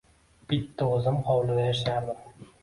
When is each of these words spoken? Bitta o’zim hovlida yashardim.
Bitta 0.53 0.87
o’zim 0.93 1.19
hovlida 1.27 1.67
yashardim. 1.67 2.51